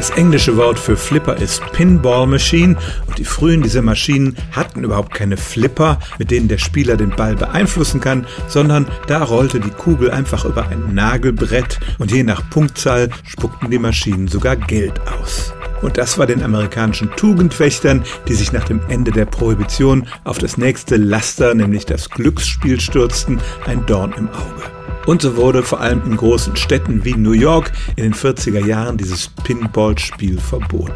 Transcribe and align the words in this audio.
Das 0.00 0.08
englische 0.08 0.56
Wort 0.56 0.78
für 0.78 0.96
Flipper 0.96 1.36
ist 1.36 1.60
Pinball 1.72 2.26
Machine 2.26 2.74
und 3.06 3.18
die 3.18 3.24
frühen 3.26 3.60
dieser 3.60 3.82
Maschinen 3.82 4.34
hatten 4.50 4.82
überhaupt 4.82 5.12
keine 5.12 5.36
Flipper, 5.36 5.98
mit 6.18 6.30
denen 6.30 6.48
der 6.48 6.56
Spieler 6.56 6.96
den 6.96 7.10
Ball 7.10 7.36
beeinflussen 7.36 8.00
kann, 8.00 8.26
sondern 8.48 8.86
da 9.08 9.22
rollte 9.22 9.60
die 9.60 9.68
Kugel 9.68 10.10
einfach 10.10 10.46
über 10.46 10.66
ein 10.68 10.94
Nagelbrett 10.94 11.80
und 11.98 12.10
je 12.12 12.22
nach 12.22 12.48
Punktzahl 12.48 13.10
spuckten 13.26 13.70
die 13.70 13.78
Maschinen 13.78 14.26
sogar 14.26 14.56
Geld 14.56 14.98
aus. 15.20 15.52
Und 15.82 15.98
das 15.98 16.16
war 16.16 16.26
den 16.26 16.42
amerikanischen 16.42 17.10
Tugendwächtern, 17.16 18.02
die 18.26 18.34
sich 18.34 18.52
nach 18.52 18.64
dem 18.64 18.80
Ende 18.88 19.10
der 19.10 19.26
Prohibition 19.26 20.06
auf 20.24 20.38
das 20.38 20.56
nächste 20.56 20.96
Laster, 20.96 21.52
nämlich 21.52 21.84
das 21.84 22.08
Glücksspiel 22.08 22.80
stürzten, 22.80 23.38
ein 23.66 23.84
Dorn 23.84 24.14
im 24.16 24.30
Auge. 24.30 24.62
Und 25.10 25.22
so 25.22 25.36
wurde 25.36 25.64
vor 25.64 25.80
allem 25.80 26.04
in 26.06 26.16
großen 26.16 26.54
Städten 26.54 27.04
wie 27.04 27.14
New 27.14 27.32
York 27.32 27.72
in 27.96 28.04
den 28.04 28.14
40er 28.14 28.64
Jahren 28.64 28.96
dieses 28.96 29.26
Pinball-Spiel 29.42 30.38
verboten. 30.38 30.94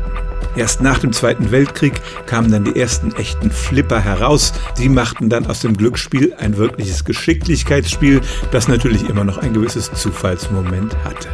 Erst 0.55 0.81
nach 0.81 1.01
dem 1.01 1.13
Zweiten 1.13 1.51
Weltkrieg 1.51 2.01
kamen 2.27 2.53
dann 2.53 2.63
die 2.63 2.79
ersten 2.79 3.13
echten 3.17 3.51
Flipper 3.51 3.99
heraus. 3.99 4.53
Die 4.79 4.89
machten 4.89 5.31
dann 5.31 5.47
aus 5.47 5.63
dem 5.63 5.77
Glücksspiel 5.77 6.33
ein 6.39 6.57
wirkliches 6.59 7.05
Geschicklichkeitsspiel, 7.05 8.21
das 8.53 8.69
natürlich 8.69 9.09
immer 9.09 9.25
noch 9.25 9.39
ein 9.39 9.53
gewisses 9.53 9.93
Zufallsmoment 9.93 10.97
hatte. 11.03 11.29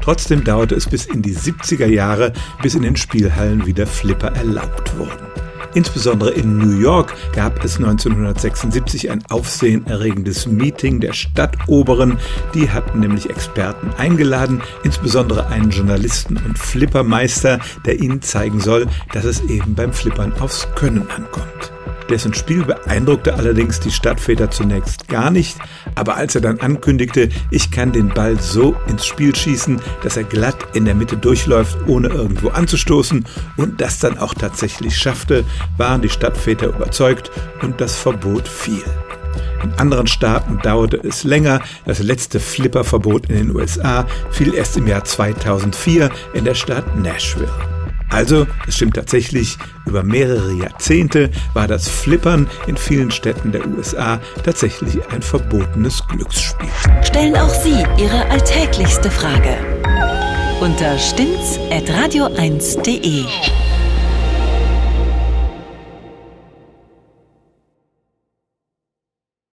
Trotzdem 0.00 0.44
dauerte 0.44 0.76
es 0.76 0.88
bis 0.88 1.04
in 1.04 1.20
die 1.20 1.36
70er 1.36 1.88
Jahre, 1.88 2.32
bis 2.62 2.74
in 2.74 2.84
den 2.84 2.96
Spielhallen 2.96 3.66
wieder 3.66 3.86
Flipper 3.86 4.28
erlaubt 4.28 4.96
wurden. 4.96 5.27
Insbesondere 5.74 6.30
in 6.30 6.58
New 6.58 6.78
York 6.78 7.14
gab 7.32 7.64
es 7.64 7.76
1976 7.76 9.10
ein 9.10 9.22
aufsehenerregendes 9.28 10.46
Meeting 10.46 11.00
der 11.00 11.12
Stadtoberen. 11.12 12.18
Die 12.54 12.70
hatten 12.70 13.00
nämlich 13.00 13.30
Experten 13.30 13.90
eingeladen, 13.98 14.62
insbesondere 14.82 15.48
einen 15.48 15.70
Journalisten 15.70 16.36
und 16.38 16.58
Flippermeister, 16.58 17.58
der 17.84 18.00
ihnen 18.00 18.22
zeigen 18.22 18.60
soll, 18.60 18.86
dass 19.12 19.24
es 19.24 19.42
eben 19.42 19.74
beim 19.74 19.92
Flippern 19.92 20.32
aufs 20.40 20.66
Können 20.74 21.08
ankommt. 21.10 21.72
Dessen 22.08 22.32
Spiel 22.32 22.64
beeindruckte 22.64 23.34
allerdings 23.34 23.80
die 23.80 23.90
Stadtväter 23.90 24.50
zunächst 24.50 25.08
gar 25.08 25.30
nicht, 25.30 25.58
aber 25.94 26.16
als 26.16 26.34
er 26.34 26.40
dann 26.40 26.60
ankündigte, 26.60 27.28
ich 27.50 27.70
kann 27.70 27.92
den 27.92 28.08
Ball 28.08 28.40
so 28.40 28.74
ins 28.88 29.04
Spiel 29.04 29.34
schießen, 29.34 29.80
dass 30.02 30.16
er 30.16 30.24
glatt 30.24 30.56
in 30.72 30.86
der 30.86 30.94
Mitte 30.94 31.18
durchläuft, 31.18 31.76
ohne 31.86 32.08
irgendwo 32.08 32.48
anzustoßen 32.48 33.26
und 33.56 33.80
das 33.80 33.98
dann 33.98 34.18
auch 34.18 34.32
tatsächlich 34.32 34.96
schaffte, 34.96 35.44
waren 35.76 36.00
die 36.00 36.08
Stadtväter 36.08 36.68
überzeugt 36.68 37.30
und 37.60 37.80
das 37.80 37.96
Verbot 37.96 38.48
fiel. 38.48 38.84
In 39.62 39.72
anderen 39.74 40.06
Staaten 40.06 40.58
dauerte 40.62 41.00
es 41.02 41.24
länger. 41.24 41.60
Das 41.84 41.98
letzte 41.98 42.40
Flipperverbot 42.40 43.28
in 43.28 43.36
den 43.36 43.56
USA 43.56 44.06
fiel 44.30 44.54
erst 44.54 44.76
im 44.76 44.86
Jahr 44.86 45.04
2004 45.04 46.10
in 46.32 46.44
der 46.44 46.54
Stadt 46.54 46.96
Nashville. 46.96 47.77
Also, 48.18 48.46
es 48.66 48.74
stimmt 48.74 48.96
tatsächlich, 48.96 49.56
über 49.86 50.02
mehrere 50.02 50.52
Jahrzehnte 50.52 51.30
war 51.54 51.68
das 51.68 51.86
Flippern 51.86 52.48
in 52.66 52.76
vielen 52.76 53.12
Städten 53.12 53.52
der 53.52 53.64
USA 53.68 54.18
tatsächlich 54.42 54.98
ein 55.12 55.22
verbotenes 55.22 56.02
Glücksspiel. 56.08 56.68
Stellen 57.04 57.36
auch 57.36 57.48
Sie 57.48 57.84
Ihre 57.96 58.28
alltäglichste 58.28 59.08
Frage 59.08 59.56
unter 60.60 60.98
stimmtz.radio1.de. 60.98 63.24